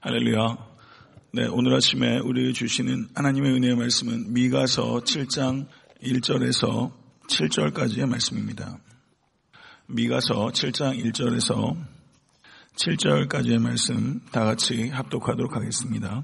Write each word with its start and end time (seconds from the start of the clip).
할렐루야. 0.00 0.56
네, 1.32 1.48
오늘 1.48 1.74
아침에 1.74 2.20
우리 2.20 2.52
주시는 2.52 3.08
하나님의 3.16 3.50
은혜의 3.54 3.74
말씀은 3.74 4.32
미가서 4.32 5.00
7장 5.00 5.66
1절에서 6.00 6.92
7절까지의 7.26 8.08
말씀입니다. 8.08 8.78
미가서 9.88 10.50
7장 10.52 11.04
1절에서 11.04 11.76
7절까지의 12.76 13.60
말씀 13.60 14.20
다 14.30 14.44
같이 14.44 14.88
합독하도록 14.88 15.56
하겠습니다. 15.56 16.22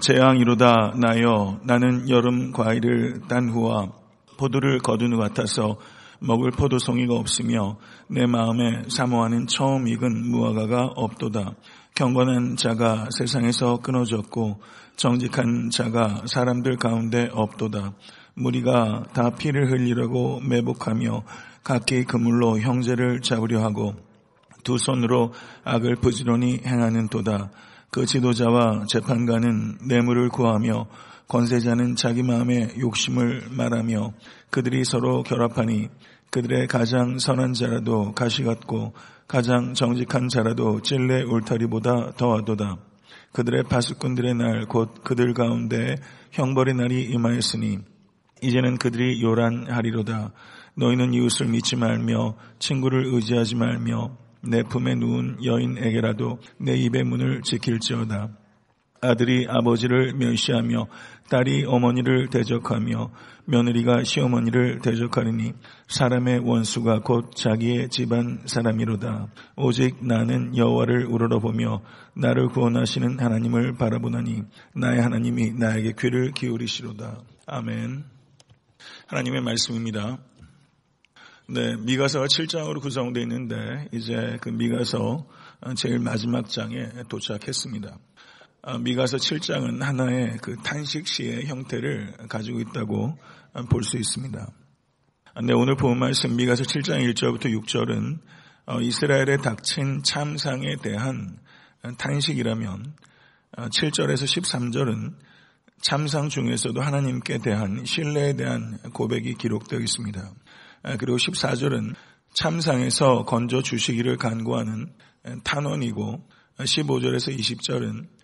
재앙이로다 0.00 0.94
나여 0.96 1.58
나는 1.64 2.08
여름 2.08 2.52
과일을 2.52 3.22
딴 3.26 3.48
후와 3.48 3.90
포도를 4.38 4.78
거둔 4.78 5.14
후 5.14 5.18
같아서 5.18 5.78
먹을 6.20 6.52
포도송이가 6.52 7.12
없으며 7.14 7.76
내 8.08 8.24
마음에 8.26 8.84
사모하는 8.88 9.48
처음 9.48 9.88
익은 9.88 10.30
무화과가 10.30 10.92
없도다. 10.94 11.56
경건한 11.94 12.56
자가 12.56 13.06
세상에서 13.16 13.78
끊어졌고 13.78 14.60
정직한 14.96 15.70
자가 15.70 16.24
사람들 16.26 16.76
가운데 16.76 17.28
없도다. 17.32 17.92
무리가 18.34 19.04
다 19.12 19.30
피를 19.30 19.70
흘리려고 19.70 20.40
매복하며 20.40 21.22
각기 21.62 22.02
그물로 22.02 22.58
형제를 22.58 23.20
잡으려 23.20 23.62
하고 23.62 23.94
두 24.64 24.76
손으로 24.76 25.32
악을 25.62 25.94
부지런히 25.96 26.60
행하는 26.66 27.06
도다. 27.06 27.52
그 27.92 28.06
지도자와 28.06 28.86
재판관은 28.88 29.78
뇌물을 29.86 30.30
구하며 30.30 30.88
권세자는 31.28 31.94
자기 31.94 32.24
마음의 32.24 32.74
욕심을 32.80 33.50
말하며 33.52 34.14
그들이 34.50 34.84
서로 34.84 35.22
결합하니 35.22 35.90
그들의 36.30 36.66
가장 36.66 37.18
선한 37.18 37.52
자라도 37.54 38.12
가시 38.12 38.42
같고 38.42 38.92
가장 39.28 39.74
정직한 39.74 40.28
자라도 40.28 40.80
찔레 40.82 41.22
울타리보다 41.22 42.12
더하도다. 42.16 42.76
그들의 43.32 43.64
파수꾼들의 43.64 44.34
날 44.34 44.66
곧 44.66 45.02
그들 45.02 45.34
가운데 45.34 45.96
형벌의 46.32 46.74
날이 46.74 47.04
임하였으니 47.04 47.78
이제는 48.42 48.76
그들이 48.78 49.22
요란하리로다. 49.22 50.32
너희는 50.76 51.14
이웃을 51.14 51.46
믿지 51.46 51.76
말며 51.76 52.36
친구를 52.58 53.06
의지하지 53.06 53.54
말며 53.56 54.16
내 54.42 54.62
품에 54.62 54.94
누운 54.96 55.38
여인에게라도 55.44 56.38
내 56.58 56.76
입의 56.76 57.04
문을 57.04 57.42
지킬지어다. 57.42 58.28
아들이 59.00 59.46
아버지를 59.48 60.14
멸시하며 60.14 60.86
딸이 61.30 61.64
어머니를 61.66 62.28
대적하며 62.28 63.10
며느리가 63.46 64.04
시어머니를 64.04 64.80
대적하리니 64.80 65.52
사람의 65.88 66.40
원수가 66.40 67.00
곧 67.00 67.34
자기의 67.34 67.88
집안 67.88 68.42
사람이로다. 68.46 69.28
오직 69.56 70.04
나는 70.04 70.56
여호와를 70.56 71.06
우러러보며 71.06 71.82
나를 72.14 72.48
구원하시는 72.48 73.20
하나님을 73.20 73.74
바라보나니 73.76 74.42
나의 74.74 75.00
하나님이 75.02 75.52
나에게 75.52 75.94
귀를 75.98 76.32
기울이시로다. 76.32 77.20
아멘. 77.46 78.04
하나님의 79.06 79.42
말씀입니다. 79.42 80.18
네, 81.46 81.76
미가서가 81.76 82.26
7장으로 82.26 82.80
구성되어 82.80 83.22
있는데 83.24 83.88
이제 83.92 84.38
그 84.40 84.48
미가서 84.48 85.26
제일 85.76 85.98
마지막 85.98 86.48
장에 86.48 86.88
도착했습니다. 87.08 87.98
아, 88.66 88.78
미가서 88.78 89.18
7장은 89.18 89.80
하나의 89.80 90.38
그 90.40 90.56
탄식시의 90.56 91.44
형태를 91.44 92.14
가지고 92.30 92.60
있다고 92.60 93.18
볼 93.68 93.82
수 93.82 93.98
있습니다. 93.98 94.48
네, 95.42 95.52
오늘 95.52 95.76
본 95.76 95.98
말씀 95.98 96.34
미가서 96.34 96.62
7장 96.62 97.06
1절부터 97.12 97.52
6절은 97.62 98.20
어, 98.64 98.80
이스라엘에 98.80 99.36
닥친 99.42 100.02
참상에 100.02 100.76
대한 100.76 101.36
탄식이라면 101.98 102.94
7절에서 103.54 104.22
어, 104.22 104.24
13절은 104.24 105.12
참상 105.82 106.30
중에서도 106.30 106.80
하나님께 106.80 107.38
대한 107.38 107.84
신뢰에 107.84 108.32
대한 108.32 108.78
고백이 108.94 109.34
기록되어 109.34 109.78
있습니다. 109.78 110.32
아, 110.84 110.96
그리고 110.96 111.18
14절은 111.18 111.94
참상에서 112.32 113.26
건져 113.26 113.60
주시기를 113.60 114.16
간구하는 114.16 114.90
탄원이고 115.44 116.26
15절에서 116.60 117.38
20절은 117.38 118.14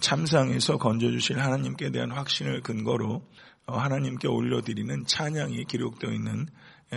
참상에서 0.00 0.76
건져주실 0.76 1.38
하나님께 1.38 1.90
대한 1.90 2.10
확신을 2.10 2.60
근거로 2.62 3.22
어, 3.66 3.76
하나님께 3.76 4.28
올려드리는 4.28 5.06
찬양이 5.06 5.64
기록되어 5.64 6.12
있는 6.12 6.46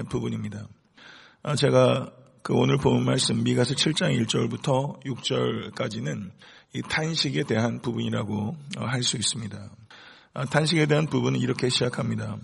부분입니다. 0.10 0.68
어, 1.44 1.56
제가 1.56 2.12
그 2.44 2.54
오늘 2.54 2.78
본 2.78 3.06
말씀 3.06 3.44
미가서 3.44 3.76
7장 3.76 4.18
1절부터 4.26 5.04
6절까지는 5.04 6.32
이 6.74 6.82
탄식에 6.82 7.44
대한 7.44 7.82
부분이라고 7.82 8.56
어, 8.78 8.86
할수 8.86 9.18
있습니다. 9.18 9.70
탄식에 10.50 10.86
대한 10.86 11.08
부분은 11.08 11.40
이렇게 11.40 11.68
시작합니다. 11.70 12.38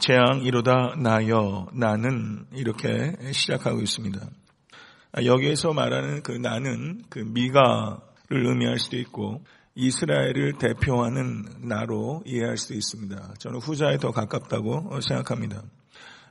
재앙 0.00 0.42
이로다 0.42 0.96
나여 0.96 1.68
나는 1.72 2.46
이렇게 2.52 3.16
시작하고 3.32 3.80
있습니다. 3.80 4.20
여기에서 5.24 5.72
말하는 5.72 6.22
그 6.22 6.32
나는 6.32 7.02
그 7.08 7.20
미가 7.20 8.00
를 8.00 8.07
의미할 8.30 8.78
수도 8.78 8.96
있고 8.98 9.42
이스라엘을 9.74 10.54
대표하는 10.58 11.44
나로 11.60 12.22
이해할 12.26 12.56
수도 12.56 12.74
있습니다. 12.74 13.34
저는 13.38 13.60
후자에 13.60 13.98
더 13.98 14.10
가깝다고 14.10 15.00
생각합니다. 15.00 15.62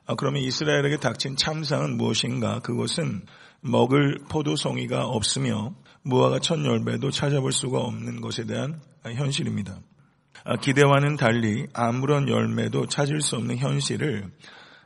아, 0.06 0.14
그러면 0.14 0.42
이스라엘에게 0.42 0.98
닥친 0.98 1.36
참상은 1.36 1.96
무엇인가? 1.96 2.60
그것은 2.60 3.24
먹을 3.60 4.18
포도송이가 4.30 5.06
없으며 5.06 5.74
무화과 6.02 6.40
첫 6.40 6.64
열매도 6.64 7.10
찾아볼 7.10 7.52
수가 7.52 7.78
없는 7.80 8.20
것에 8.20 8.44
대한 8.44 8.80
현실입니다. 9.02 9.78
아, 10.44 10.56
기대와는 10.56 11.16
달리 11.16 11.66
아무런 11.72 12.28
열매도 12.28 12.86
찾을 12.86 13.20
수 13.20 13.36
없는 13.36 13.56
현실을 13.58 14.30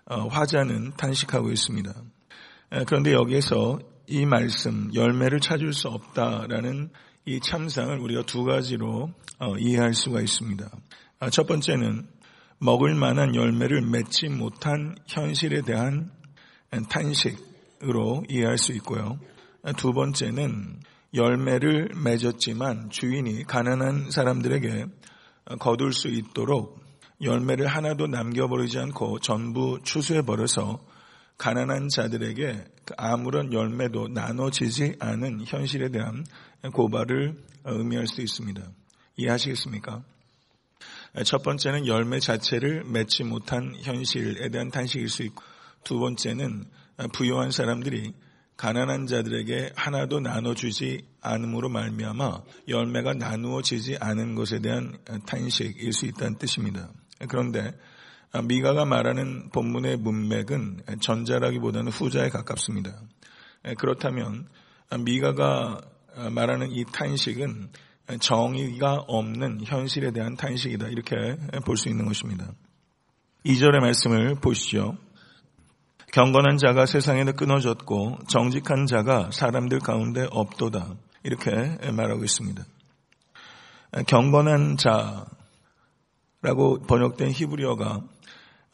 어, 0.07 0.27
화자는 0.27 0.95
탄식하고 0.97 1.51
있습니다. 1.51 1.93
그런데 2.87 3.13
여기에서 3.13 3.79
이 4.07 4.27
말씀 4.27 4.91
열매를 4.95 5.41
찾을 5.41 5.73
수 5.73 5.89
없다라는 5.89 6.91
이 7.25 7.41
참상을 7.41 7.97
우리가 7.99 8.23
두 8.23 8.45
가지로 8.45 9.13
어, 9.39 9.57
이해할 9.59 9.95
수가 9.95 10.21
있습니다. 10.21 10.69
아, 11.21 11.31
첫 11.31 11.47
번째는 11.47 12.09
먹을 12.59 12.95
만한 12.95 13.35
열매를 13.35 13.83
맺지 13.83 14.29
못한 14.29 14.97
현실에 15.07 15.63
대한 15.63 16.11
탄식으로 16.89 18.25
이해할 18.29 18.59
수 18.59 18.73
있고요. 18.73 19.19
아, 19.63 19.73
두 19.73 19.93
번째는 19.93 20.81
열매를 21.15 21.91
맺었지만 22.03 22.91
주인이 22.91 23.45
가난한 23.45 24.11
사람들에게 24.11 24.87
거둘 25.59 25.93
수 25.93 26.09
있도록 26.09 26.83
열매를 27.21 27.67
하나도 27.67 28.07
남겨버리지 28.07 28.79
않고 28.79 29.21
전부 29.21 29.79
추수해버려서 29.83 30.81
가난한 31.43 31.89
자들에게 31.89 32.65
그 32.85 32.95
아무런 32.97 33.53
열매도 33.53 34.07
나눠지지 34.07 34.95
않은 35.01 35.45
현실에 35.45 35.89
대한 35.89 36.25
고발을 36.73 37.37
의미할 37.65 38.07
수 38.07 38.21
있습니다. 38.21 38.63
이해하시겠습니까? 39.17 40.05
첫 41.25 41.43
번째는 41.43 41.89
열매 41.89 42.21
자체를 42.21 42.85
맺지 42.85 43.25
못한 43.25 43.75
현실에 43.83 44.51
대한 44.51 44.71
탄식일 44.71 45.09
수 45.09 45.25
있고 45.25 45.43
두 45.83 45.99
번째는 45.99 46.65
부유한 47.13 47.51
사람들이 47.51 48.15
가난한 48.57 49.09
자들에게 49.09 49.73
하나도 49.75 50.21
나눠주지 50.21 51.09
않음으로 51.23 51.71
말미암아 51.71 52.43
열매가 52.69 53.15
나누어지지 53.15 53.97
않은 53.99 54.37
것에 54.37 54.61
대한 54.61 54.97
탄식일 55.27 55.93
수 55.93 56.07
있다는 56.07 56.39
뜻입니다. 56.39 56.89
그런데 57.29 57.77
미가가 58.41 58.87
말하는 58.87 59.51
본문의 59.51 59.99
문맥은 59.99 60.83
전자라기보다는 61.01 61.93
후자에 61.93 62.31
가깝습니다. 62.31 62.99
그렇다면 63.79 64.49
미가가 65.05 65.81
말하는 66.31 66.71
이 66.73 66.85
탄식은 66.85 67.71
정의가 68.21 69.05
없는 69.07 69.61
현실에 69.65 70.13
대한 70.13 70.37
탄식이다. 70.37 70.89
이렇게 70.89 71.15
볼 71.65 71.77
수 71.77 71.89
있는 71.89 72.07
것입니다. 72.07 72.53
2절의 73.45 73.81
말씀을 73.81 74.35
보시죠. 74.37 74.97
경건한 76.13 76.59
자가 76.59 76.87
세상에는 76.87 77.37
끊어졌고 77.37 78.19
정직한 78.29 78.87
자가 78.87 79.31
사람들 79.31 79.79
가운데 79.81 80.27
없도다. 80.31 80.95
이렇게 81.23 81.51
말하고 81.93 82.25
있습니다. 82.25 82.65
경건한 84.07 84.77
자라고 86.43 86.81
번역된 86.87 87.31
히브리어가 87.31 88.03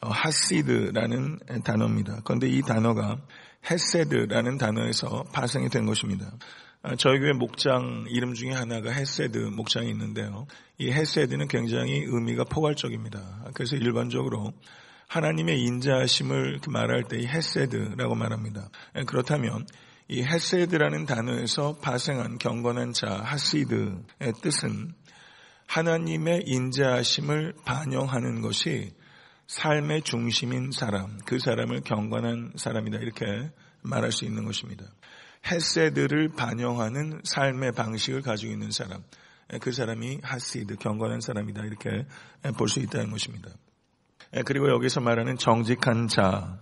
하시드라는 0.01 1.39
단어입니다. 1.63 2.21
그런데 2.23 2.47
이 2.47 2.61
단어가 2.61 3.17
헤세드라는 3.69 4.57
단어에서 4.57 5.23
파생이 5.33 5.69
된 5.69 5.85
것입니다. 5.85 6.31
아, 6.81 6.95
저희 6.95 7.19
교회 7.19 7.33
목장 7.33 8.05
이름 8.09 8.33
중에 8.33 8.51
하나가 8.51 8.91
헤세드 8.91 9.37
목장이 9.37 9.89
있는데요. 9.89 10.47
이 10.77 10.89
헤세드는 10.89 11.49
굉장히 11.49 12.03
의미가 12.05 12.45
포괄적입니다. 12.45 13.49
그래서 13.53 13.75
일반적으로 13.75 14.53
하나님의 15.09 15.61
인자하심을 15.61 16.59
말할 16.69 17.03
때 17.03 17.17
이 17.17 17.25
헤세드라고 17.27 18.15
말합니다. 18.15 18.69
그렇다면 19.07 19.65
이 20.07 20.23
헤세드라는 20.23 21.05
단어에서 21.05 21.77
발생한 21.81 22.37
경건한 22.37 22.93
자 22.93 23.21
하시드의 23.23 24.33
뜻은 24.41 24.93
하나님의 25.67 26.43
인자하심을 26.45 27.55
반영하는 27.65 28.41
것이 28.41 28.91
삶의 29.49 30.03
중심인 30.03 30.71
사람, 30.71 31.17
그 31.25 31.39
사람을 31.39 31.81
경건한 31.81 32.53
사람이다. 32.55 32.99
이렇게 32.99 33.25
말할 33.81 34.11
수 34.11 34.23
있는 34.23 34.45
것입니다. 34.45 34.85
헤세드를 35.43 36.29
반영하는 36.37 37.21
삶의 37.23 37.71
방식을 37.71 38.21
가지고 38.21 38.53
있는 38.53 38.69
사람, 38.69 39.01
그 39.59 39.71
사람이 39.71 40.19
하시드, 40.21 40.75
경건한 40.75 41.21
사람이다. 41.21 41.63
이렇게 41.63 42.05
볼 42.59 42.67
수 42.67 42.79
있다는 42.79 43.09
것입니다. 43.09 43.49
그리고 44.45 44.69
여기서 44.69 45.01
말하는 45.01 45.35
정직한 45.35 46.07
자, 46.07 46.59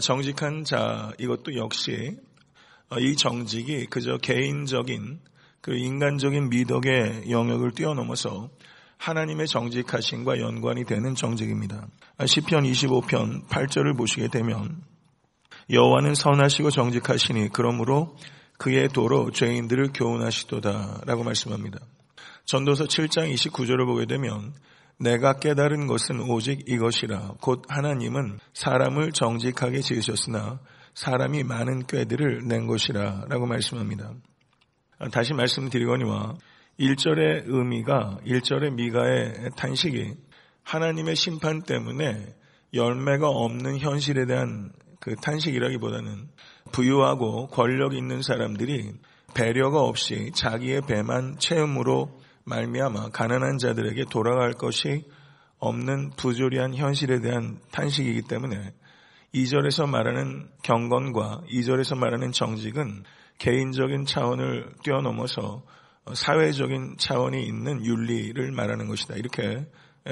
정직한 0.00 0.62
자, 0.62 1.10
이것도 1.18 1.56
역시 1.56 2.16
이 2.96 3.16
정직이 3.16 3.86
그저 3.86 4.18
개인적인 4.18 5.18
그 5.60 5.74
인간적인 5.74 6.48
미덕의 6.48 7.28
영역을 7.28 7.72
뛰어넘어서 7.72 8.50
하나님의 9.04 9.46
정직하심과 9.48 10.40
연관이 10.40 10.84
되는 10.84 11.14
정직입니다. 11.14 11.86
시편 12.24 12.64
25편 12.64 13.46
8절을 13.48 13.98
보시게 13.98 14.28
되면 14.28 14.82
여호와는 15.68 16.14
선하시고 16.14 16.70
정직하시니 16.70 17.50
그러므로 17.52 18.16
그의 18.56 18.88
도로 18.88 19.30
죄인들을 19.30 19.90
교훈하시도다라고 19.92 21.22
말씀합니다. 21.22 21.80
전도서 22.46 22.84
7장 22.84 23.30
29절을 23.34 23.84
보게 23.84 24.06
되면 24.06 24.54
내가 24.98 25.34
깨달은 25.34 25.86
것은 25.86 26.20
오직 26.20 26.66
이것이라 26.66 27.34
곧 27.42 27.62
하나님은 27.68 28.38
사람을 28.54 29.12
정직하게 29.12 29.80
지으셨으나 29.80 30.60
사람이 30.94 31.42
많은 31.42 31.86
꾀들을 31.86 32.48
낸 32.48 32.66
것이라 32.66 33.26
라고 33.28 33.44
말씀합니다. 33.44 34.12
다시 35.12 35.34
말씀드리거니와 35.34 36.36
1절의 36.78 37.44
의미가 37.46 38.18
1절의 38.26 38.74
미가의 38.74 39.50
탄식이 39.56 40.14
하나님의 40.64 41.14
심판 41.14 41.62
때문에 41.62 42.34
열매가 42.72 43.28
없는 43.28 43.78
현실에 43.78 44.26
대한 44.26 44.72
그 44.98 45.14
탄식이라기보다는 45.16 46.28
부유하고 46.72 47.48
권력 47.48 47.94
있는 47.94 48.22
사람들이 48.22 48.92
배려가 49.34 49.82
없이 49.82 50.32
자기의 50.34 50.82
배만 50.88 51.36
채움으로 51.38 52.20
말미암아 52.44 53.10
가난한 53.10 53.58
자들에게 53.58 54.06
돌아갈 54.10 54.52
것이 54.52 55.04
없는 55.58 56.10
부조리한 56.16 56.74
현실에 56.74 57.20
대한 57.20 57.58
탄식이기 57.70 58.22
때문에 58.22 58.72
2절에서 59.34 59.88
말하는 59.88 60.48
경건과 60.62 61.42
2절에서 61.50 61.96
말하는 61.96 62.32
정직은 62.32 63.04
개인적인 63.38 64.06
차원을 64.06 64.72
뛰어넘어서 64.82 65.62
사회적인 66.12 66.96
차원이 66.98 67.44
있는 67.44 67.84
윤리를 67.84 68.52
말하는 68.52 68.88
것이다. 68.88 69.14
이렇게 69.16 69.66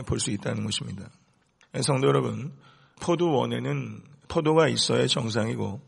볼 0.07 0.19
수 0.19 0.31
있다는 0.31 0.65
것입니다. 0.65 1.11
성도 1.83 2.09
여러분, 2.09 2.53
포도원에는 3.03 4.03
포도가 4.29 4.69
있어야 4.69 5.07
정상이고 5.07 5.81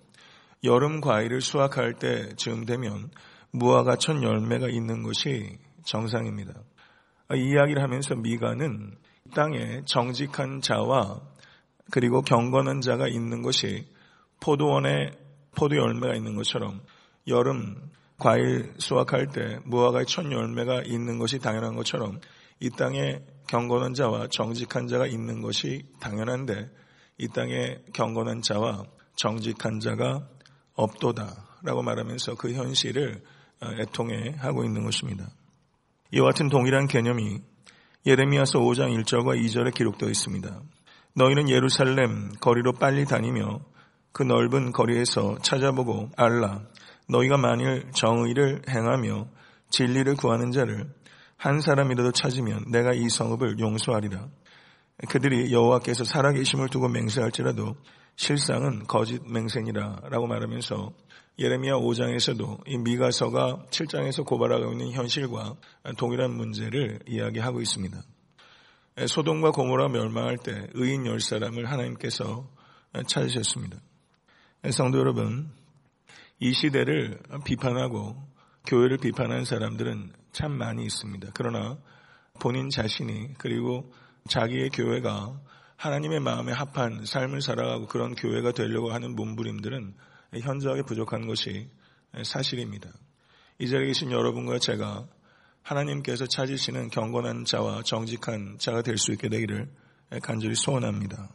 여름 0.64 1.00
과일을 1.00 1.40
수확할 1.40 1.94
때쯤 1.94 2.64
되면 2.66 3.10
무화과 3.52 3.96
첫 3.96 4.22
열매가 4.22 4.68
있는 4.68 5.02
것이 5.02 5.58
정상입니다. 5.84 6.52
이 7.34 7.50
이야기를 7.50 7.82
하면서 7.82 8.14
미가는 8.14 8.96
땅에 9.34 9.82
정직한 9.86 10.60
자와 10.60 11.20
그리고 11.90 12.22
경건한 12.22 12.80
자가 12.80 13.08
있는 13.08 13.42
것이 13.42 13.86
포도원에 14.40 15.12
포도 15.56 15.76
열매가 15.76 16.14
있는 16.14 16.34
것처럼 16.34 16.80
여름 17.28 17.90
과일 18.18 18.72
수확할 18.78 19.28
때 19.28 19.58
무화과의 19.64 20.06
첫 20.06 20.30
열매가 20.30 20.82
있는 20.84 21.18
것이 21.18 21.38
당연한 21.38 21.74
것처럼 21.74 22.20
이 22.60 22.70
땅에 22.70 23.20
경건한 23.48 23.94
자와 23.94 24.28
정직한 24.30 24.86
자가 24.86 25.06
있는 25.06 25.42
것이 25.42 25.82
당연한데 26.00 26.70
이 27.18 27.28
땅에 27.28 27.78
경건한 27.92 28.42
자와 28.42 28.84
정직한 29.16 29.80
자가 29.80 30.26
없도다라고 30.74 31.82
말하면서 31.82 32.34
그 32.36 32.52
현실을 32.52 33.22
어, 33.60 33.70
애통해 33.80 34.34
하고 34.38 34.64
있는 34.64 34.84
것입니다. 34.84 35.28
이와 36.12 36.26
같은 36.26 36.48
동일한 36.48 36.86
개념이 36.86 37.38
예레미야서 38.06 38.58
5장 38.60 39.02
1절과 39.02 39.40
2절에 39.40 39.74
기록되어 39.74 40.08
있습니다. 40.08 40.60
너희는 41.14 41.48
예루살렘 41.48 42.30
거리로 42.40 42.72
빨리 42.72 43.04
다니며 43.04 43.60
그 44.12 44.22
넓은 44.22 44.72
거리에서 44.72 45.38
찾아보고 45.42 46.10
알라 46.16 46.62
너희가 47.08 47.36
만일 47.36 47.90
정의를 47.92 48.62
행하며 48.68 49.28
진리를 49.70 50.14
구하는 50.16 50.50
자를 50.50 50.88
한 51.36 51.60
사람이라도 51.60 52.12
찾으면 52.12 52.70
내가 52.70 52.92
이 52.92 53.08
성읍을 53.08 53.58
용서하리라. 53.58 54.28
그들이 55.08 55.52
여호와께서 55.52 56.04
살아계심을 56.04 56.68
두고 56.68 56.88
맹세할지라도 56.88 57.76
실상은 58.16 58.84
거짓 58.86 59.20
맹세니라 59.26 60.02
라고 60.08 60.26
말하면서 60.26 60.92
예레미야 61.38 61.74
5장에서도 61.74 62.68
이 62.68 62.78
미가서가 62.78 63.66
7장에서 63.70 64.24
고발하고 64.24 64.70
있는 64.72 64.92
현실과 64.92 65.56
동일한 65.98 66.30
문제를 66.36 67.00
이야기하고 67.08 67.60
있습니다. 67.60 68.00
소돔과 69.08 69.50
고모라 69.50 69.88
멸망할 69.88 70.38
때 70.38 70.68
의인 70.74 71.06
열 71.06 71.18
사람을 71.18 71.68
하나님께서 71.68 72.48
찾으셨습니다. 73.08 73.78
성도 74.70 75.00
여러분, 75.00 75.50
이 76.40 76.52
시대를 76.52 77.20
비판하고 77.44 78.16
교회를 78.66 78.98
비판하는 78.98 79.44
사람들은 79.44 80.12
참 80.32 80.52
많이 80.52 80.84
있습니다. 80.84 81.30
그러나 81.34 81.78
본인 82.40 82.70
자신이 82.70 83.34
그리고 83.38 83.92
자기의 84.28 84.70
교회가 84.70 85.40
하나님의 85.76 86.20
마음에 86.20 86.52
합한 86.52 87.04
삶을 87.04 87.42
살아가고 87.42 87.86
그런 87.86 88.14
교회가 88.14 88.52
되려고 88.52 88.92
하는 88.92 89.14
몸부림들은 89.14 89.94
현저하게 90.40 90.82
부족한 90.82 91.26
것이 91.26 91.68
사실입니다. 92.24 92.90
이 93.58 93.68
자리에 93.68 93.86
계신 93.88 94.10
여러분과 94.10 94.58
제가 94.58 95.06
하나님께서 95.62 96.26
찾으시는 96.26 96.90
경건한 96.90 97.44
자와 97.44 97.82
정직한 97.82 98.58
자가 98.58 98.82
될 98.82 98.98
수 98.98 99.12
있게 99.12 99.28
되기를 99.28 99.70
간절히 100.22 100.54
소원합니다. 100.54 101.30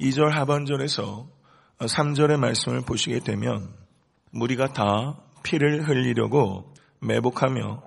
2절 0.00 0.30
하반절에서 0.30 1.28
3절의 1.78 2.38
말씀을 2.38 2.82
보시게 2.82 3.20
되면 3.20 3.72
무리가 4.34 4.72
다 4.72 5.16
피를 5.44 5.88
흘리려고 5.88 6.74
매복하며 7.00 7.82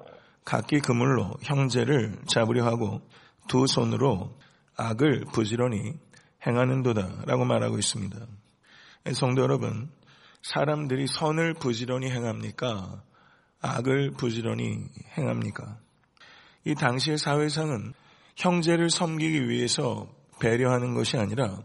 각기 0.45 0.79
그물로 0.79 1.33
형제를 1.41 2.19
잡으려 2.25 2.65
하고 2.65 3.01
두 3.49 3.67
손으로 3.67 4.33
악을 4.77 5.25
부지런히 5.33 5.95
행하는도다 6.45 7.25
라고 7.25 7.43
말하고 7.43 7.77
있습니다. 7.77 8.17
성도 9.13 9.41
여러분, 9.41 9.89
사람들이 10.41 11.07
선을 11.07 11.55
부지런히 11.55 12.09
행합니까? 12.09 13.03
악을 13.59 14.11
부지런히 14.11 14.85
행합니까? 15.17 15.79
이 16.63 16.75
당시의 16.75 17.17
사회상은 17.17 17.93
형제를 18.37 18.89
섬기기 18.89 19.49
위해서 19.49 20.07
배려하는 20.39 20.93
것이 20.93 21.17
아니라 21.17 21.57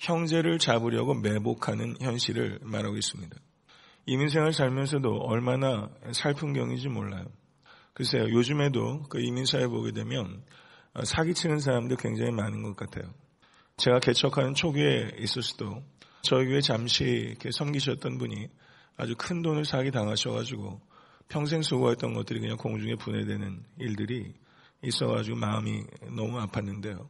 형제를 0.00 0.58
잡으려고 0.58 1.14
매복하는 1.14 1.96
현실을 2.02 2.58
말하고 2.62 2.96
있습니다. 2.98 3.34
이민생활 4.08 4.54
살면서도 4.54 5.18
얼마나 5.18 5.90
살풍경인지 6.12 6.88
몰라요. 6.88 7.26
글쎄요, 7.92 8.22
요즘에도 8.30 9.02
그 9.10 9.20
이민사회 9.20 9.66
보게 9.66 9.92
되면 9.92 10.42
사기치는 11.04 11.58
사람들 11.58 11.98
굉장히 11.98 12.30
많은 12.30 12.62
것 12.62 12.74
같아요. 12.74 13.12
제가 13.76 13.98
개척하는 14.00 14.54
초기에 14.54 15.10
있었어도 15.18 15.82
저희 16.22 16.46
교회 16.46 16.62
잠시 16.62 17.04
이렇게 17.04 17.50
섬기셨던 17.50 18.16
분이 18.16 18.48
아주 18.96 19.14
큰 19.18 19.42
돈을 19.42 19.66
사기 19.66 19.90
당하셔가지고 19.90 20.80
평생 21.28 21.60
수고했던 21.60 22.14
것들이 22.14 22.40
그냥 22.40 22.56
공중에 22.56 22.94
분해되는 22.94 23.62
일들이 23.78 24.32
있어가지고 24.82 25.36
마음이 25.36 25.82
너무 26.16 26.38
아팠는데요. 26.46 27.06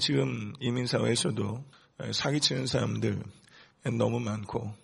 지금 0.00 0.54
이민사회에서도 0.58 1.64
사기치는 2.12 2.66
사람들 2.66 3.22
너무 3.96 4.18
많고 4.18 4.74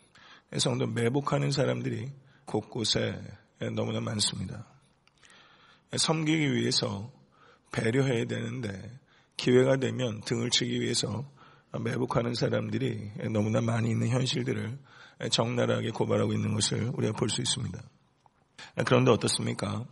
성도 0.56 0.86
매복하는 0.86 1.50
사람들이 1.50 2.10
곳곳에 2.46 3.20
너무나 3.74 4.00
많습니다. 4.00 4.66
섬기기 5.94 6.54
위해서 6.54 7.12
배려해야 7.70 8.24
되는데 8.24 8.98
기회가 9.36 9.76
되면 9.76 10.20
등을 10.22 10.48
치기 10.50 10.80
위해서 10.80 11.30
매복하는 11.78 12.34
사람들이 12.34 13.12
너무나 13.30 13.60
많이 13.60 13.90
있는 13.90 14.08
현실들을 14.08 14.78
적나라하게 15.30 15.90
고발하고 15.90 16.32
있는 16.32 16.54
것을 16.54 16.92
우리가 16.94 17.12
볼 17.12 17.28
수 17.28 17.42
있습니다. 17.42 17.82
그런데 18.86 19.10
어떻습니까? 19.10 19.84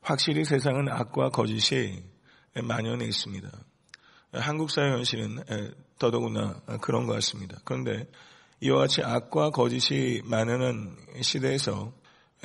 확실히 0.00 0.44
세상은 0.44 0.88
악과 0.88 1.28
거짓이 1.28 2.02
만연해 2.54 3.04
있습니다. 3.04 3.50
한국 4.32 4.70
사회 4.70 4.90
현실은 4.90 5.42
더더구나 5.98 6.60
그런 6.80 7.06
것 7.06 7.12
같습니다. 7.14 7.58
그런데 7.64 8.06
이와 8.60 8.78
같이 8.78 9.02
악과 9.02 9.50
거짓이 9.50 10.20
많은 10.24 10.96
시대에서 11.20 11.92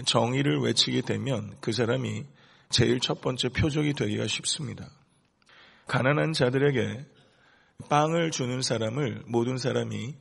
정의를 0.05 0.59
외치게 0.59 1.01
되면 1.01 1.55
그 1.59 1.71
사람이 1.71 2.25
제일 2.69 2.99
첫 2.99 3.21
번째 3.21 3.49
표적이 3.49 3.93
되기가 3.93 4.27
쉽습니다. 4.27 4.89
가난한 5.87 6.33
자들에게 6.33 7.05
빵을 7.89 8.31
주는 8.31 8.61
사람을 8.61 9.23
모든 9.25 9.57
사람이 9.57 10.15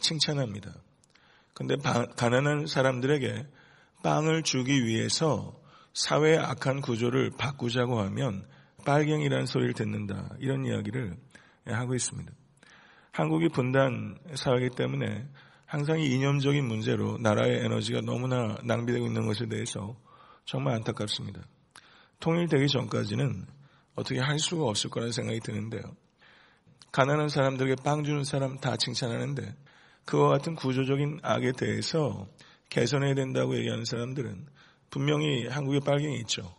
칭찬합니다. 0.00 0.74
근데 1.54 1.76
가난한 1.76 2.66
사람들에게 2.66 3.46
빵을 4.02 4.42
주기 4.42 4.84
위해서 4.86 5.58
사회의 5.92 6.38
악한 6.38 6.80
구조를 6.80 7.30
바꾸자고 7.36 8.00
하면 8.00 8.46
빨갱이라는 8.84 9.46
소리를 9.46 9.74
듣는다. 9.74 10.30
이런 10.38 10.64
이야기를 10.64 11.16
하고 11.66 11.94
있습니다. 11.94 12.32
한국이 13.12 13.48
분단 13.48 14.18
사회이기 14.34 14.76
때문에 14.76 15.26
항상 15.66 16.00
이 16.00 16.06
이념적인 16.06 16.64
문제로 16.66 17.18
나라의 17.18 17.64
에너지가 17.64 18.00
너무나 18.00 18.56
낭비되고 18.64 19.06
있는 19.06 19.26
것에 19.26 19.46
대해서 19.46 19.96
정말 20.44 20.74
안타깝습니다. 20.74 21.40
통일되기 22.18 22.68
전까지는 22.68 23.46
어떻게 23.94 24.20
할 24.20 24.38
수가 24.38 24.64
없을 24.64 24.90
거라는 24.90 25.12
생각이 25.12 25.40
드는데요. 25.40 25.82
가난한 26.92 27.28
사람들에게 27.28 27.76
빵 27.84 28.02
주는 28.02 28.24
사람 28.24 28.58
다 28.58 28.76
칭찬하는데 28.76 29.54
그와 30.04 30.30
같은 30.30 30.54
구조적인 30.54 31.20
악에 31.22 31.52
대해서 31.52 32.26
개선해야 32.68 33.14
된다고 33.14 33.56
얘기하는 33.56 33.84
사람들은 33.84 34.46
분명히 34.90 35.46
한국에 35.46 35.80
빨갱이 35.84 36.18
있죠. 36.20 36.54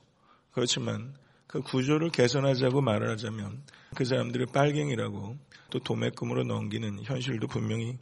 그렇지만 0.52 1.14
그 1.52 1.62
구조를 1.62 2.10
개선하자고 2.10 2.82
말을 2.82 3.10
하자면 3.12 3.62
그 3.96 4.06
사람들을 4.06 4.48
빨갱이라고 4.54 5.38
또 5.70 5.80
도매금으로 5.80 6.44
넘기는 6.44 7.04
현실도 7.04 7.48
분명히 7.48 7.98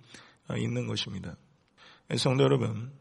있는 0.56 0.88
것입니다. 0.88 1.36
성도 2.16 2.44
여러분, 2.44 2.92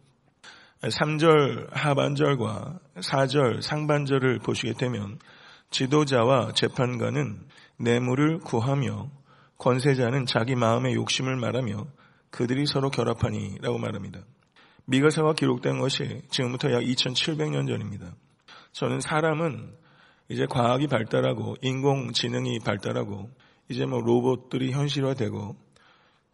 3절 0.81 1.69
하반절과 1.73 2.79
4절 2.97 3.63
상반절을 3.63 4.39
보시게 4.39 4.75
되면 4.75 5.19
지도자와 5.71 6.53
재판관은 6.53 7.47
뇌물을 7.79 8.39
구하며 8.41 9.11
권세자는 9.59 10.25
자기 10.27 10.55
마음의 10.55 10.95
욕심을 10.95 11.37
말하며 11.37 11.87
그들이 12.31 12.65
서로 12.67 12.91
결합하니라고 12.91 13.79
말합니다. 13.79 14.21
미가사가 14.87 15.35
기록된 15.35 15.79
것이 15.79 16.23
지금부터 16.31 16.73
약 16.73 16.81
2700년 16.81 17.67
전입니다. 17.67 18.15
저는 18.73 19.01
사람은 19.01 19.77
이제 20.29 20.47
과학이 20.47 20.87
발달하고 20.87 21.57
인공지능이 21.63 22.61
발달하고 22.61 23.31
이제 23.69 23.87
뭐 23.87 24.01
로봇들이 24.01 24.73
현실화되고 24.73 25.57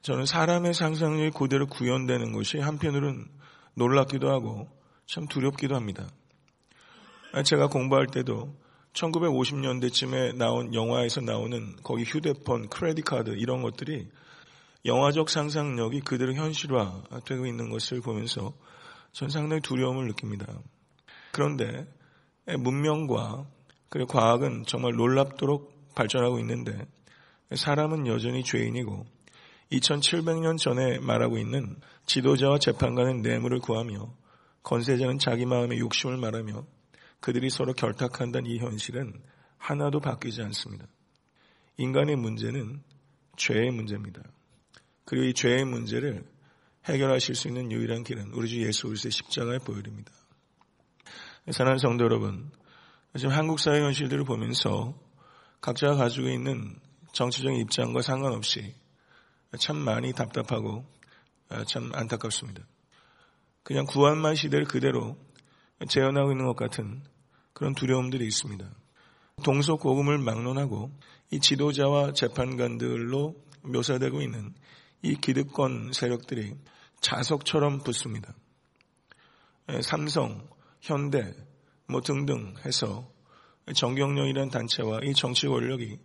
저는 0.02 0.26
사람의 0.26 0.74
상상력이 0.74 1.30
그대로 1.30 1.66
구현되는 1.66 2.32
것이 2.32 2.58
한편으로는 2.58 3.26
놀랍기도 3.74 4.30
하고 4.30 4.68
참 5.06 5.26
두렵기도 5.26 5.74
합니다. 5.74 6.06
제가 7.44 7.68
공부할 7.68 8.06
때도 8.06 8.54
1950년대쯤에 8.92 10.36
나온 10.36 10.72
영화에서 10.72 11.20
나오는 11.20 11.74
거기 11.82 12.04
휴대폰, 12.04 12.68
크레딧 12.68 13.04
카드 13.04 13.30
이런 13.30 13.62
것들이 13.62 14.08
영화적 14.84 15.30
상상력이 15.30 16.02
그대로 16.02 16.34
현실화되고 16.34 17.46
있는 17.46 17.70
것을 17.70 18.00
보면서 18.00 18.52
전 19.12 19.30
상당히 19.30 19.62
두려움을 19.62 20.06
느낍니다. 20.08 20.46
그런데 21.32 21.86
문명과 22.46 23.46
그리고 23.94 24.08
과학은 24.08 24.64
정말 24.66 24.94
놀랍도록 24.94 25.94
발전하고 25.94 26.40
있는데 26.40 26.84
사람은 27.54 28.08
여전히 28.08 28.42
죄인이고 28.42 29.06
2700년 29.70 30.58
전에 30.58 30.98
말하고 30.98 31.38
있는 31.38 31.76
지도자와 32.04 32.58
재판관은 32.58 33.22
뇌물을 33.22 33.60
구하며 33.60 34.12
건세자는 34.64 35.20
자기 35.20 35.46
마음의 35.46 35.78
욕심을 35.78 36.16
말하며 36.16 36.66
그들이 37.20 37.50
서로 37.50 37.72
결탁한다는 37.72 38.50
이 38.50 38.58
현실은 38.58 39.12
하나도 39.58 40.00
바뀌지 40.00 40.42
않습니다. 40.42 40.86
인간의 41.76 42.16
문제는 42.16 42.82
죄의 43.36 43.70
문제입니다. 43.70 44.22
그리고 45.04 45.26
이 45.26 45.34
죄의 45.34 45.66
문제를 45.66 46.24
해결하실 46.86 47.36
수 47.36 47.46
있는 47.46 47.70
유일한 47.70 48.02
길은 48.02 48.32
우리 48.32 48.48
주 48.48 48.60
예수 48.60 48.88
그리스도의 48.88 49.12
십자가의 49.12 49.60
보혈입니다. 49.60 50.10
사랑하는 51.52 51.78
성도 51.78 52.02
여러분, 52.02 52.50
지금 53.16 53.32
한국 53.32 53.60
사회 53.60 53.80
현실들을 53.80 54.24
보면서 54.24 54.92
각자가 55.60 55.94
가지고 55.94 56.28
있는 56.28 56.80
정치적인 57.12 57.60
입장과 57.60 58.02
상관없이 58.02 58.74
참 59.60 59.76
많이 59.76 60.12
답답하고 60.12 60.84
참 61.68 61.92
안타깝습니다. 61.94 62.64
그냥 63.62 63.86
구한말 63.86 64.34
시대를 64.34 64.64
그대로 64.64 65.16
재현하고 65.88 66.32
있는 66.32 66.44
것 66.46 66.56
같은 66.56 67.04
그런 67.52 67.72
두려움들이 67.76 68.26
있습니다. 68.26 68.68
동서 69.44 69.76
고금을 69.76 70.18
막론하고 70.18 70.90
이 71.30 71.38
지도자와 71.38 72.14
재판관들로 72.14 73.36
묘사되고 73.62 74.22
있는 74.22 74.52
이 75.02 75.14
기득권 75.14 75.92
세력들이 75.92 76.56
자석처럼 77.00 77.84
붙습니다. 77.84 78.34
삼성, 79.82 80.48
현대, 80.80 81.32
뭐 81.86 82.00
등등 82.00 82.54
해서 82.64 83.08
정경련이라는 83.72 84.50
단체와 84.50 85.00
이 85.04 85.14
정치 85.14 85.46
권력이 85.46 85.98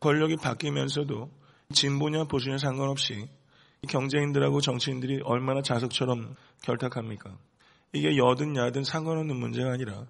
권력이 0.00 0.36
바뀌면서도 0.36 1.30
진보냐 1.72 2.24
보수냐 2.24 2.58
상관없이 2.58 3.28
경제인들하고 3.88 4.60
정치인들이 4.60 5.20
얼마나 5.24 5.62
자석처럼 5.62 6.34
결탁합니까? 6.62 7.36
이게 7.92 8.16
여든 8.16 8.56
야든 8.56 8.84
상관없는 8.84 9.36
문제가 9.36 9.72
아니라 9.72 10.06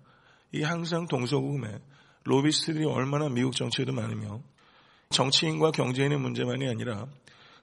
이 0.53 0.63
항상 0.63 1.07
동서고금에 1.07 1.79
로비스트들이 2.25 2.85
얼마나 2.85 3.29
미국 3.29 3.55
정치에도 3.55 3.93
많으며 3.93 4.41
정치인과 5.11 5.71
경제인의 5.71 6.19
문제만이 6.19 6.69
아니라 6.69 7.07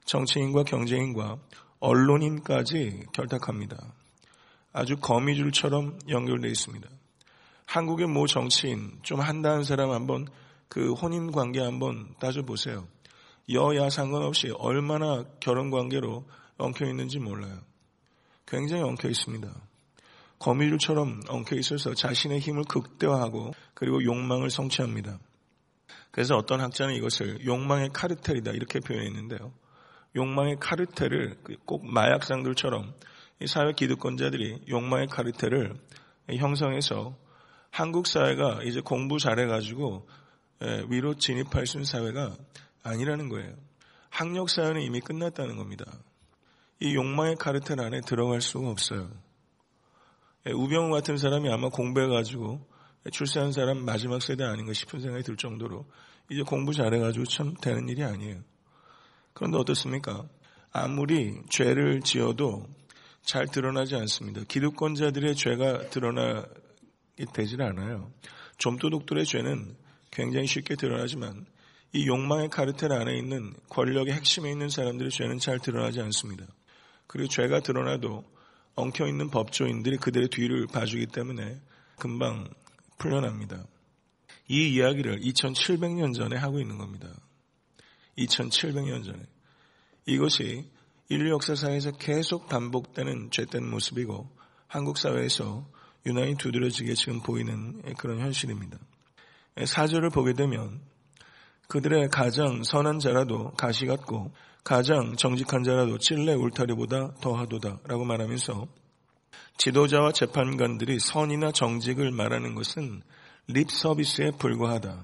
정치인과 0.06 0.64
경제인과 0.64 1.38
언론인까지 1.80 3.08
결탁합니다. 3.14 3.78
아주 4.74 4.98
거미줄처럼 4.98 6.00
연결되어 6.10 6.50
있습니다. 6.50 6.90
한국의 7.68 8.08
모 8.08 8.28
정치인 8.28 8.98
좀 9.04 9.20
한다는 9.20 9.64
사람 9.64 9.92
한번 9.92 10.26
그 10.70 10.94
혼인 10.94 11.32
관계 11.32 11.60
한번 11.60 12.16
따져보세요. 12.20 12.88
여야 13.52 13.90
상관없이 13.90 14.50
얼마나 14.58 15.26
결혼 15.42 15.70
관계로 15.70 16.26
엉켜 16.58 16.86
있는지 16.86 17.20
몰라요. 17.20 17.60
굉장히 18.46 18.84
엉켜 18.84 19.10
있습니다. 19.10 19.48
거미줄처럼 20.40 21.22
엉켜 21.28 21.56
있어서 21.58 21.94
자신의 21.94 22.40
힘을 22.40 22.64
극대화하고 22.64 23.54
그리고 23.74 24.02
욕망을 24.04 24.50
성취합니다. 24.50 25.20
그래서 26.12 26.36
어떤 26.36 26.62
학자는 26.62 26.96
이것을 26.96 27.46
욕망의 27.46 27.90
카르텔이다 27.94 28.52
이렇게 28.52 28.80
표현했는데요. 28.80 29.52
욕망의 30.16 30.58
카르텔을 30.60 31.44
그꼭 31.44 31.86
마약상들처럼 31.86 32.94
사회 33.46 33.74
기득권자들이 33.74 34.64
욕망의 34.70 35.08
카르텔을 35.08 35.76
형성해서 36.38 37.16
한국 37.70 38.08
사회가 38.08 38.64
이제 38.64 38.82
공부 38.82 39.20
잘해가지고 39.20 40.08
위로 40.90 41.16
진입할 41.16 41.68
수 41.68 41.78
있는 41.78 41.86
사회가 41.86 42.36
아니라는 42.84 43.30
거예요. 43.30 43.54
학력 44.10 44.50
사회는 44.50 44.82
이미 44.82 45.00
끝났다는 45.00 45.58
겁니다. 45.58 45.86
이 46.80 46.96
욕망의 46.96 47.36
카르텔 47.36 47.80
안에 47.80 48.02
들어갈 48.02 48.42
수가 48.42 48.70
없어요. 48.70 49.10
우병우 50.46 50.92
같은 50.92 51.18
사람이 51.18 51.52
아마 51.52 51.70
공부해가지고 51.70 52.66
출세한 53.12 53.52
사람 53.52 53.84
마지막 53.86 54.22
세대 54.22 54.44
아닌가 54.44 54.74
싶은 54.74 55.00
생각이 55.02 55.24
들 55.24 55.38
정도로 55.38 55.86
이제 56.30 56.42
공부 56.42 56.74
잘해가지고 56.74 57.26
참 57.26 57.54
되는 57.62 57.88
일이 57.90 58.04
아니에요. 58.04 58.42
그런데 59.34 59.58
어떻습니까? 59.58 60.28
아무리 60.72 61.42
죄를 61.50 62.02
지어도 62.02 62.66
잘 63.22 63.48
드러나지 63.48 63.96
않습니다. 63.96 64.42
기득권자들의 64.48 65.36
죄가 65.36 65.90
드러나게 65.90 66.48
되질 67.26 67.62
않아요. 67.62 68.12
좀도둑들의 68.58 69.26
죄는 69.26 69.76
굉장히 70.12 70.48
쉽게 70.48 70.76
드러나지만 70.76 71.46
이 71.94 72.08
욕망의 72.08 72.50
카르텔 72.50 72.92
안에 72.92 73.18
있는 73.18 73.54
권력의 73.70 74.14
핵심에 74.14 74.52
있는 74.52 74.70
사람들의 74.70 75.12
죄는 75.12 75.40
잘 75.40 75.60
드러나지 75.60 76.02
않습니다. 76.02 76.46
그리고 77.08 77.30
죄가 77.30 77.62
드러나도 77.62 78.24
엉켜있는 78.76 79.30
법조인들이 79.32 79.98
그들의 79.98 80.30
뒤를 80.30 80.68
봐주기 80.68 81.08
때문에 81.08 81.60
금방 81.98 82.48
풀려납니다. 82.98 83.66
이 84.50 84.70
이야기를 84.76 85.20
2700년 85.22 86.16
전에 86.16 86.38
하고 86.38 86.60
있는 86.60 86.78
겁니다. 86.78 87.10
2700년 88.18 89.04
전에. 89.04 89.20
이것이 90.06 90.70
인류 91.10 91.32
역사상에서 91.32 91.92
계속 91.94 92.48
반복되는 92.48 93.32
죄된 93.32 93.70
모습이고 93.70 94.30
한국 94.68 94.98
사회에서 94.98 95.68
유난히 96.08 96.36
두드러지게 96.36 96.94
지금 96.94 97.22
보이는 97.22 97.82
그런 97.98 98.20
현실입니다. 98.20 98.78
사절을 99.66 100.10
보게 100.10 100.32
되면 100.32 100.80
그들의 101.68 102.08
가장 102.10 102.64
선한 102.64 103.00
자라도 103.00 103.52
가시 103.52 103.86
같고 103.86 104.32
가장 104.64 105.18
정직한 105.18 105.64
자라도 105.64 105.98
찔레 105.98 106.34
울타리보다 106.34 107.16
더하도다 107.22 107.80
라고 107.84 108.06
말하면서 108.06 108.68
지도자와 109.58 110.14
재판관들이 110.14 111.00
선이나 111.00 111.52
정직을 111.52 112.12
말하는 112.12 112.56
것은 112.56 113.02
립 113.48 113.70
서비스에 113.70 114.32
불과하다. 114.40 115.04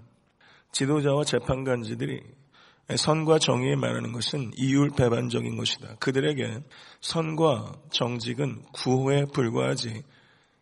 지도자와 0.71 1.25
재판관들이 1.25 2.21
선과 2.95 3.39
정의에 3.39 3.75
말하는 3.75 4.13
것은 4.13 4.51
이율 4.55 4.89
배반적인 4.89 5.57
것이다. 5.57 5.95
그들에게 5.99 6.63
선과 7.01 7.73
정직은 7.91 8.63
구호에 8.73 9.25
불과하지 9.33 10.03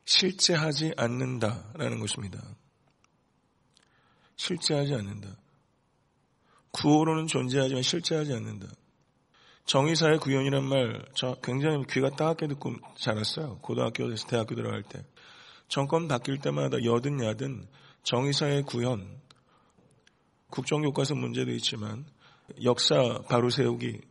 실제하지 0.05 0.93
않는다라는 0.97 1.99
것입니다. 1.99 2.41
실제하지 4.35 4.93
않는다. 4.93 5.37
구호로는 6.71 7.27
존재하지만 7.27 7.83
실제하지 7.83 8.33
않는다. 8.33 8.67
정의사의 9.65 10.17
구현이란 10.19 10.63
말, 10.63 11.05
저 11.13 11.35
굉장히 11.43 11.85
귀가 11.89 12.09
따갑게 12.09 12.47
듣고 12.47 12.73
자랐어요. 12.97 13.59
고등학교에서 13.59 14.27
대학교 14.27 14.55
들어갈 14.55 14.83
때. 14.83 15.05
정권 15.67 16.07
바뀔 16.07 16.39
때마다 16.39 16.83
여든 16.83 17.23
야든 17.23 17.67
정의사의 18.03 18.63
구현, 18.63 19.21
국정교과서 20.49 21.15
문제도 21.15 21.51
있지만 21.51 22.05
역사 22.63 23.21
바로 23.29 23.49
세우기, 23.49 24.01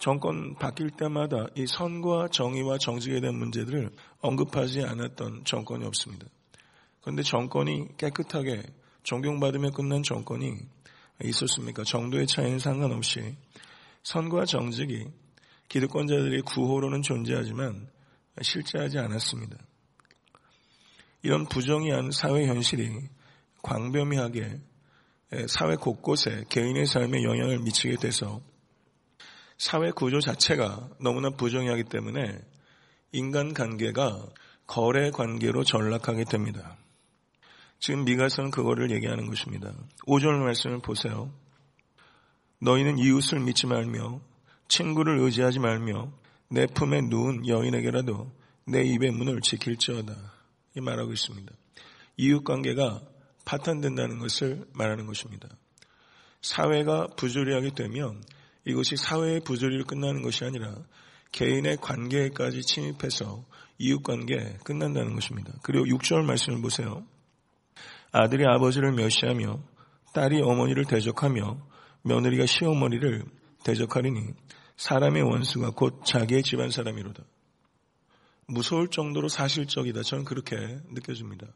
정권 0.00 0.54
바뀔 0.54 0.90
때마다 0.90 1.46
이 1.54 1.66
선과 1.66 2.28
정의와 2.28 2.78
정직에 2.78 3.20
대한 3.20 3.36
문제들을 3.36 3.90
언급하지 4.22 4.82
않았던 4.82 5.44
정권이 5.44 5.84
없습니다. 5.84 6.26
그런데 7.02 7.22
정권이 7.22 7.98
깨끗하게 7.98 8.62
존경받으며 9.02 9.72
끝난 9.72 10.02
정권이 10.02 10.56
있었습니까? 11.22 11.84
정도의 11.84 12.26
차이는 12.26 12.58
상관없이 12.58 13.36
선과 14.02 14.46
정직이 14.46 15.04
기득권자들의 15.68 16.42
구호로는 16.42 17.02
존재하지만 17.02 17.86
실제하지 18.40 18.98
않았습니다. 18.98 19.58
이런 21.22 21.44
부정의한 21.46 22.10
사회 22.10 22.46
현실이 22.46 22.90
광범위하게 23.62 24.60
사회 25.46 25.76
곳곳에 25.76 26.44
개인의 26.48 26.86
삶에 26.86 27.22
영향을 27.22 27.58
미치게 27.58 27.96
돼서 27.96 28.40
사회 29.60 29.90
구조 29.90 30.20
자체가 30.20 30.88
너무나 31.00 31.28
부정의하기 31.28 31.84
때문에 31.84 32.40
인간 33.12 33.52
관계가 33.52 34.26
거래 34.66 35.10
관계로 35.10 35.64
전락하게 35.64 36.24
됩니다. 36.24 36.78
지금 37.78 38.06
미가서는 38.06 38.52
그거를 38.52 38.90
얘기하는 38.90 39.26
것입니다. 39.26 39.74
5절 40.06 40.42
말씀을 40.42 40.78
보세요. 40.78 41.30
너희는 42.60 42.96
이웃을 42.96 43.40
믿지 43.40 43.66
말며 43.66 44.22
친구를 44.68 45.18
의지하지 45.18 45.58
말며 45.58 46.10
내 46.48 46.66
품에 46.66 47.02
누운 47.02 47.46
여인에게라도 47.46 48.32
내 48.64 48.82
입의 48.82 49.10
문을 49.10 49.42
지킬지어다. 49.42 50.14
이 50.74 50.80
말하고 50.80 51.12
있습니다. 51.12 51.52
이웃 52.16 52.44
관계가 52.44 53.02
파탄된다는 53.44 54.20
것을 54.20 54.64
말하는 54.72 55.04
것입니다. 55.04 55.50
사회가 56.40 57.08
부조리하게 57.18 57.74
되면 57.74 58.22
이것이 58.64 58.96
사회의 58.96 59.40
부조리로 59.40 59.84
끝나는 59.84 60.22
것이 60.22 60.44
아니라 60.44 60.74
개인의 61.32 61.78
관계까지 61.78 62.62
침입해서 62.62 63.44
이웃 63.78 64.02
관계 64.02 64.58
끝난다는 64.64 65.14
것입니다. 65.14 65.52
그리고 65.62 65.86
6절 65.86 66.24
말씀을 66.24 66.60
보세요. 66.60 67.06
아들이 68.12 68.44
아버지를 68.46 68.92
멸시하며 68.92 69.62
딸이 70.12 70.42
어머니를 70.42 70.84
대적하며 70.84 71.66
며느리가 72.02 72.46
시어머니를 72.46 73.24
대적하리니 73.64 74.32
사람의 74.76 75.22
원수가 75.22 75.70
곧 75.70 76.02
자기의 76.04 76.42
집안 76.42 76.70
사람이로다. 76.70 77.22
무서울 78.46 78.88
정도로 78.88 79.28
사실적이다. 79.28 80.02
저는 80.02 80.24
그렇게 80.24 80.56
느껴집니다. 80.92 81.46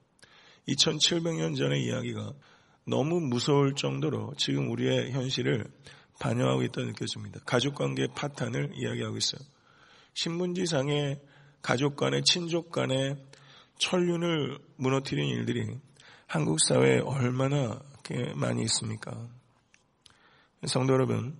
2700년 0.69 1.57
전의 1.57 1.85
이야기가 1.85 2.33
너무 2.87 3.21
무서울 3.21 3.75
정도로 3.75 4.35
지금 4.37 4.71
우리의 4.71 5.13
현실을 5.13 5.67
반영하고 6.20 6.62
있다 6.62 6.83
느껴집니다. 6.83 7.40
가족 7.44 7.74
관계 7.74 8.07
파탄을 8.07 8.72
이야기하고 8.74 9.16
있어요. 9.16 9.40
신문지상에 10.14 11.20
가족 11.62 11.96
간의 11.96 12.22
친족 12.22 12.70
간의 12.70 13.16
천륜을 13.79 14.59
무너뜨린 14.77 15.29
일들이 15.29 15.66
한국 16.27 16.59
사회에 16.61 17.00
얼마나 17.00 17.81
많이 18.35 18.62
있습니까? 18.62 19.29
성도 20.66 20.92
여러분, 20.92 21.37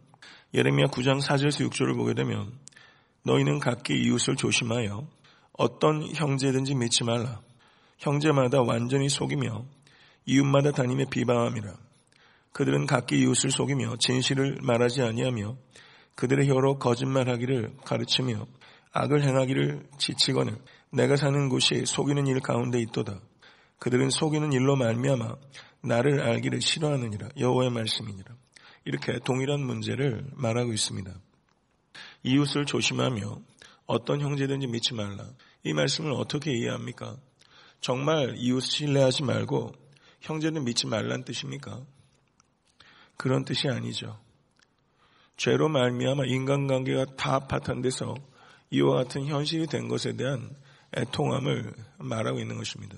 예레미야 0.55 0.87
9장 0.87 1.21
4절에서 1.23 1.69
6절을 1.69 1.97
보게 1.97 2.15
되면 2.15 2.53
너희는 3.25 3.59
각기 3.59 3.95
이웃을 4.03 4.37
조심하여 4.37 5.07
어떤 5.53 6.15
형제든지 6.15 6.75
믿지 6.75 7.05
말라. 7.05 7.41
형제마다 7.99 8.61
완전히 8.63 9.09
속이며 9.09 9.65
이웃마다 10.27 10.73
다니며 10.73 11.05
비방함이라. 11.11 11.75
그들은 12.55 12.87
각기 12.87 13.19
이웃을 13.19 13.51
속이며 13.51 13.97
진실을 13.99 14.59
말하지 14.63 15.03
아니하며 15.03 15.57
그들의 16.15 16.49
혀로 16.49 16.79
거짓말하기를 16.79 17.79
가르치며 17.85 18.47
악을 18.93 19.25
행하기를 19.25 19.89
지치거늘 19.99 20.57
내가 20.93 21.17
사는 21.17 21.49
곳이 21.49 21.85
속이는 21.85 22.29
일 22.29 22.39
가운데 22.39 22.81
있도다. 22.81 23.21
그들은 23.81 24.11
속이는 24.11 24.53
일로 24.53 24.77
말미암아 24.77 25.35
나를 25.83 26.23
알기를 26.23 26.61
싫어하느니라 26.61 27.31
여호와의 27.37 27.71
말씀이니라. 27.73 28.37
이렇게 28.85 29.19
동일한 29.25 29.61
문제를 29.61 30.25
말하고 30.35 30.73
있습니다. 30.73 31.13
이웃을 32.23 32.67
조심하며 32.67 33.37
어떤 33.87 34.21
형제든지 34.21 34.69
믿지 34.69 34.95
말라. 34.95 35.29
이 35.65 35.73
말씀을 35.73 36.13
어떻게 36.13 36.53
이해합니까? 36.53 37.17
정말 37.81 38.37
이웃 38.37 38.61
신뢰하지 38.61 39.25
말고 39.25 39.73
형제는 40.21 40.65
믿지 40.65 40.87
말란 40.87 41.25
뜻입니까? 41.25 41.85
그런 43.17 43.45
뜻이 43.45 43.69
아니죠. 43.69 44.19
죄로 45.37 45.69
말미암아 45.69 46.25
인간관계가 46.27 47.17
다 47.17 47.41
파탄돼서 47.41 48.15
이와 48.71 48.97
같은 48.97 49.27
현실이 49.27 49.67
된 49.67 49.89
것에 49.89 50.15
대한 50.17 50.55
애통함을 50.97 51.73
말하고 51.99 52.39
있는 52.39 52.57
것입니다. 52.57 52.97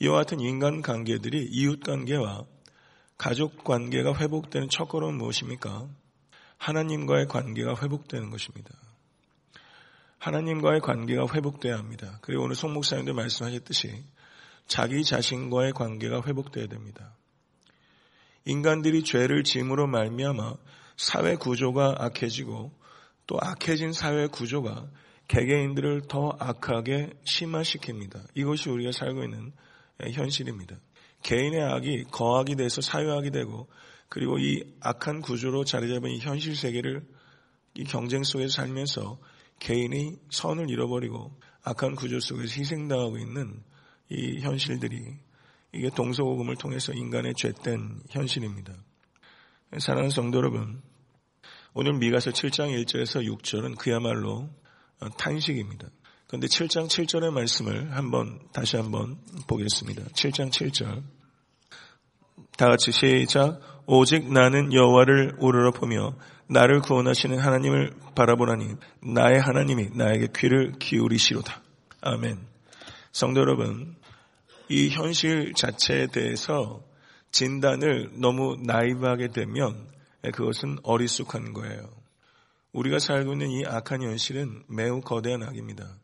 이와 0.00 0.18
같은 0.18 0.40
인간관계들이 0.40 1.48
이웃관계와 1.50 2.44
가족 3.18 3.62
관계가 3.64 4.14
회복되는 4.14 4.68
첫 4.68 4.86
걸음은 4.86 5.16
무엇입니까? 5.16 5.88
하나님과의 6.58 7.26
관계가 7.26 7.76
회복되는 7.80 8.30
것입니다. 8.30 8.70
하나님과의 10.18 10.80
관계가 10.80 11.26
회복돼야 11.32 11.76
합니다. 11.76 12.18
그리고 12.22 12.44
오늘 12.44 12.54
송 12.54 12.72
목사님도 12.72 13.14
말씀하셨듯이 13.14 14.04
자기 14.66 15.04
자신과의 15.04 15.72
관계가 15.72 16.22
회복돼야 16.26 16.66
됩니다. 16.68 17.14
인간들이 18.44 19.04
죄를 19.04 19.44
짐으로 19.44 19.86
말미암아 19.86 20.54
사회 20.96 21.36
구조가 21.36 21.96
악해지고 21.98 22.72
또 23.26 23.38
악해진 23.40 23.92
사회 23.92 24.26
구조가 24.26 24.90
개개인들을 25.28 26.02
더 26.08 26.36
악하게 26.38 27.10
심화시킵니다. 27.24 28.22
이것이 28.34 28.68
우리가 28.68 28.92
살고 28.92 29.22
있는 29.24 29.52
현실입니다. 30.00 30.76
개인의 31.22 31.62
악이 31.62 32.04
거악이 32.10 32.56
돼서 32.56 32.80
사회악이 32.80 33.30
되고 33.30 33.68
그리고 34.08 34.38
이 34.38 34.62
악한 34.80 35.22
구조로 35.22 35.64
자리 35.64 35.88
잡은 35.88 36.10
이 36.10 36.18
현실 36.18 36.56
세계를 36.56 37.06
이 37.74 37.84
경쟁 37.84 38.24
속에서 38.24 38.52
살면서 38.52 39.18
개인이 39.60 40.18
선을 40.30 40.68
잃어버리고 40.68 41.38
악한 41.62 41.94
구조 41.94 42.18
속에서 42.20 42.60
희생당하고 42.60 43.16
있는 43.18 43.62
이 44.10 44.40
현실들이 44.40 45.16
이게 45.74 45.88
동서고금을 45.90 46.56
통해서 46.56 46.92
인간의 46.92 47.34
죄된 47.34 48.00
현실입니다. 48.10 48.74
사랑하는 49.78 50.10
성도 50.10 50.38
여러분, 50.38 50.82
오늘 51.72 51.94
미가서 51.94 52.30
7장 52.30 52.84
1절에서 52.84 53.26
6절은 53.26 53.78
그야말로 53.78 54.50
탄식입니다. 55.18 55.88
그런데 56.26 56.46
7장 56.46 56.88
7절의 56.88 57.30
말씀을 57.32 57.96
한번 57.96 58.40
다시 58.52 58.76
한번 58.76 59.18
보겠습니다. 59.48 60.02
7장 60.12 60.50
7절. 60.50 61.02
다 62.58 62.68
같이 62.68 62.92
시작. 62.92 63.60
오직 63.86 64.30
나는 64.30 64.72
여호와를 64.74 65.36
우러러 65.38 65.70
보며 65.70 66.14
나를 66.48 66.80
구원하시는 66.80 67.38
하나님을 67.38 67.94
바라보나니 68.14 68.74
나의 69.02 69.40
하나님이 69.40 69.90
나에게 69.94 70.28
귀를 70.36 70.72
기울이시로다. 70.78 71.62
아멘. 72.02 72.46
성도 73.12 73.40
여러분, 73.40 73.96
이 74.72 74.88
현실 74.88 75.52
자체에 75.52 76.06
대해서 76.06 76.82
진단을 77.30 78.08
너무 78.14 78.56
나이브하게 78.58 79.28
되면 79.28 79.86
그것은 80.32 80.78
어리숙한 80.82 81.52
거예요. 81.52 81.90
우리가 82.72 82.98
살고 82.98 83.32
있는 83.32 83.50
이 83.50 83.66
악한 83.66 84.02
현실은 84.02 84.62
매우 84.70 85.02
거대한 85.02 85.42
악입니다. 85.42 85.98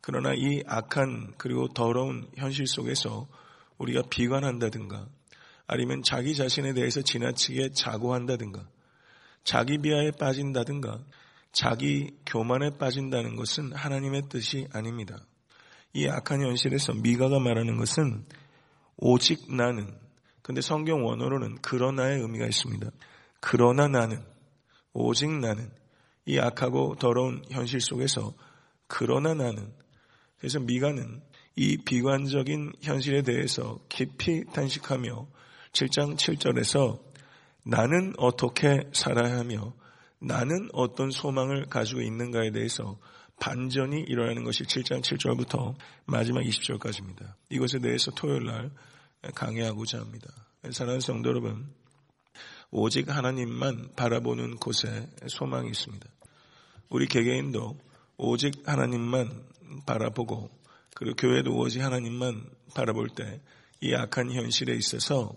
그러나 0.00 0.34
이 0.36 0.62
악한 0.66 1.34
그리고 1.36 1.66
더러운 1.66 2.30
현실 2.36 2.68
속에서 2.68 3.26
우리가 3.78 4.02
비관한다든가 4.08 5.08
아니면 5.66 6.04
자기 6.04 6.36
자신에 6.36 6.74
대해서 6.74 7.02
지나치게 7.02 7.70
자고한다든가 7.72 8.68
자기 9.42 9.78
비하에 9.78 10.12
빠진다든가 10.12 11.00
자기 11.50 12.12
교만에 12.24 12.70
빠진다는 12.78 13.34
것은 13.34 13.72
하나님의 13.72 14.28
뜻이 14.28 14.68
아닙니다. 14.72 15.18
이 15.96 16.08
악한 16.08 16.42
현실에서 16.42 16.92
미가가 16.92 17.38
말하는 17.40 17.78
것은 17.78 18.26
오직 18.98 19.50
나는 19.54 19.98
근데 20.42 20.60
성경 20.60 21.06
원어로는 21.06 21.56
그러나의 21.62 22.20
의미가 22.20 22.44
있습니다. 22.44 22.90
그러나 23.40 23.88
나는 23.88 24.22
오직 24.92 25.30
나는 25.30 25.70
이 26.26 26.38
악하고 26.38 26.96
더러운 26.96 27.42
현실 27.50 27.80
속에서 27.80 28.34
그러나 28.86 29.32
나는 29.32 29.72
그래서 30.36 30.60
미가는 30.60 31.22
이 31.56 31.78
비관적인 31.78 32.74
현실에 32.82 33.22
대해서 33.22 33.78
깊이 33.88 34.44
탄식하며 34.52 35.26
7장 35.72 36.16
7절에서 36.18 37.00
나는 37.62 38.12
어떻게 38.18 38.82
살아야 38.92 39.38
하며 39.38 39.72
나는 40.18 40.68
어떤 40.74 41.10
소망을 41.10 41.64
가지고 41.70 42.02
있는가에 42.02 42.50
대해서 42.50 42.98
반전이 43.40 44.02
일어나는 44.02 44.44
것이 44.44 44.64
7장 44.64 45.02
7절부터 45.02 45.74
마지막 46.06 46.42
20절까지입니다. 46.42 47.34
이것에 47.50 47.78
대해서 47.78 48.10
토요일 48.12 48.44
날 48.44 48.70
강의하고자 49.34 50.00
합니다. 50.00 50.28
사랑하는 50.70 51.00
성도 51.00 51.30
여러분, 51.30 51.72
오직 52.70 53.08
하나님만 53.08 53.92
바라보는 53.96 54.56
곳에 54.56 55.08
소망이 55.28 55.68
있습니다. 55.70 56.06
우리 56.88 57.06
개개인도 57.06 57.78
오직 58.16 58.62
하나님만 58.66 59.44
바라보고 59.86 60.50
그리고 60.94 61.16
교회도 61.16 61.56
오직 61.56 61.82
하나님만 61.82 62.48
바라볼 62.74 63.08
때 63.10 63.40
이 63.80 63.94
악한 63.94 64.32
현실에 64.32 64.74
있어서 64.74 65.34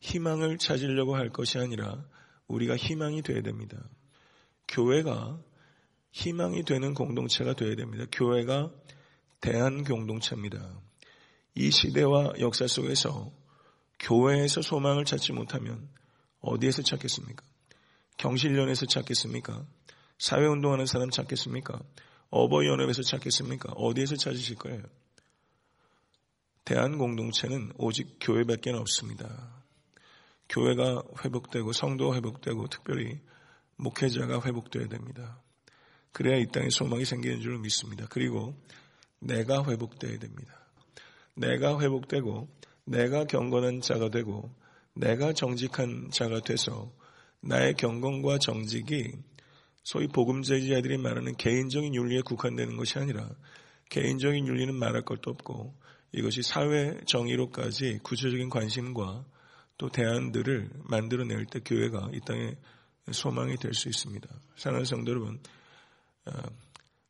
희망을 0.00 0.58
찾으려고 0.58 1.16
할 1.16 1.30
것이 1.30 1.58
아니라 1.58 2.04
우리가 2.48 2.76
희망이 2.76 3.22
되어야 3.22 3.42
됩니다. 3.42 3.78
교회가 4.66 5.38
희망이 6.12 6.64
되는 6.64 6.94
공동체가 6.94 7.54
되어야 7.54 7.76
됩니다. 7.76 8.04
교회가 8.10 8.72
대한 9.40 9.84
공동체입니다. 9.84 10.80
이 11.54 11.70
시대와 11.70 12.34
역사 12.40 12.66
속에서 12.66 13.32
교회에서 14.00 14.62
소망을 14.62 15.04
찾지 15.04 15.32
못하면 15.32 15.88
어디에서 16.40 16.82
찾겠습니까? 16.82 17.44
경실련에서 18.16 18.86
찾겠습니까? 18.86 19.66
사회운동하는 20.18 20.86
사람 20.86 21.10
찾겠습니까? 21.10 21.80
어버이연합에서 22.30 23.02
찾겠습니까? 23.02 23.72
어디에서 23.72 24.16
찾으실 24.16 24.56
거예요? 24.56 24.82
대한 26.64 26.98
공동체는 26.98 27.72
오직 27.78 28.18
교회밖에 28.20 28.70
없습니다. 28.72 29.64
교회가 30.48 31.02
회복되고 31.24 31.72
성도가 31.72 32.16
회복되고 32.16 32.68
특별히 32.68 33.20
목회자가 33.76 34.42
회복되어야 34.44 34.88
됩니다. 34.88 35.40
그래야 36.12 36.36
이 36.36 36.46
땅에 36.46 36.68
소망이 36.70 37.04
생기는 37.04 37.40
줄 37.40 37.58
믿습니다. 37.58 38.06
그리고 38.10 38.54
내가 39.20 39.64
회복되어야 39.64 40.18
됩니다. 40.18 40.54
내가 41.34 41.78
회복되고 41.80 42.48
내가 42.84 43.24
경건한 43.24 43.80
자가 43.80 44.10
되고 44.10 44.50
내가 44.94 45.32
정직한 45.32 46.10
자가 46.10 46.40
돼서 46.40 46.92
나의 47.40 47.74
경건과 47.74 48.38
정직이 48.38 49.12
소위 49.84 50.08
복음제자들이 50.08 50.98
말하는 50.98 51.36
개인적인 51.36 51.94
윤리에 51.94 52.22
국한되는 52.22 52.76
것이 52.76 52.98
아니라 52.98 53.28
개인적인 53.90 54.46
윤리는 54.46 54.74
말할 54.74 55.02
것도 55.02 55.30
없고 55.30 55.74
이것이 56.12 56.42
사회 56.42 56.98
정의로까지 57.06 58.00
구체적인 58.02 58.50
관심과 58.50 59.24
또 59.78 59.88
대안들을 59.88 60.70
만들어낼 60.84 61.46
때 61.46 61.60
교회가 61.64 62.10
이 62.12 62.20
땅에 62.26 62.56
소망이 63.12 63.56
될 63.56 63.72
수 63.72 63.88
있습니다. 63.88 64.28
사랑하는 64.56 64.84
성도 64.84 65.12
여러분, 65.12 65.36
어, 65.36 65.40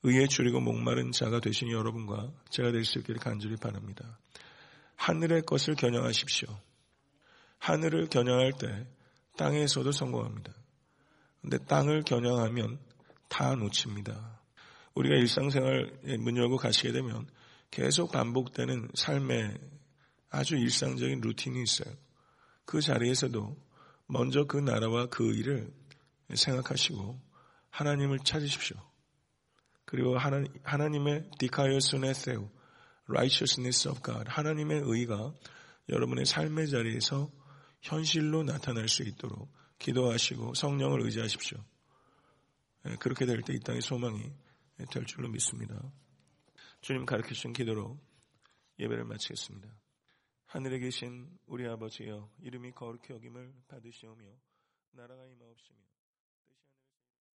의에 0.02 0.26
줄이고 0.26 0.60
목마른 0.60 1.12
자가 1.12 1.40
되신 1.40 1.70
여러분과 1.70 2.32
제가 2.50 2.72
될 2.72 2.84
수 2.84 2.98
있기를 2.98 3.20
간절히 3.20 3.56
바랍니다. 3.56 4.18
하늘의 4.96 5.42
것을 5.42 5.74
겨냥하십시오. 5.74 6.48
하늘을 7.58 8.08
겨냥할 8.08 8.52
때 8.52 8.86
땅에서도 9.36 9.90
성공합니다. 9.92 10.52
근데 11.40 11.58
땅을 11.58 12.02
겨냥하면 12.02 12.78
다 13.28 13.54
놓칩니다. 13.54 14.40
우리가 14.94 15.14
일상생활에 15.16 16.16
문 16.18 16.36
열고 16.36 16.56
가시게 16.56 16.92
되면 16.92 17.28
계속 17.70 18.10
반복되는 18.10 18.90
삶의 18.94 19.58
아주 20.30 20.56
일상적인 20.56 21.20
루틴이 21.20 21.62
있어요. 21.62 21.94
그 22.64 22.80
자리에서도 22.80 23.56
먼저 24.06 24.44
그 24.44 24.56
나라와 24.56 25.06
그 25.06 25.24
일을 25.34 25.72
생각하시고 26.34 27.20
하나님을 27.70 28.18
찾으십시오. 28.24 28.76
그리고 29.88 30.18
하나, 30.18 30.44
하나님의 30.64 31.30
디카이어스네세우 31.38 32.46
righteousness 33.08 33.88
of 33.88 34.02
God 34.02 34.28
하나님의 34.28 34.82
의가 34.84 35.32
여러분의 35.88 36.26
삶의 36.26 36.68
자리에서 36.68 37.30
현실로 37.80 38.42
나타날 38.42 38.86
수 38.90 39.02
있도록 39.02 39.50
기도하시고 39.78 40.52
성령을 40.52 41.00
의지하십시오. 41.04 41.64
예, 42.86 42.96
그렇게 42.96 43.24
될 43.24 43.40
때 43.40 43.54
이 43.54 43.60
땅의 43.60 43.80
소망이 43.80 44.30
될 44.92 45.06
줄로 45.06 45.30
믿습니다. 45.30 45.80
주님 46.82 47.06
가르쳐 47.06 47.28
주신 47.28 47.54
기도로 47.54 47.98
예배를 48.78 49.04
마치겠습니다. 49.04 49.68
하늘에 50.48 50.80
계신 50.80 51.30
우리 51.46 51.66
아버지여 51.66 52.30
이름이 52.42 52.72
거룩히 52.72 53.14
여김을 53.14 53.54
받으시오며 53.68 54.26
나라가 54.92 55.24
임하옵시며 55.24 55.78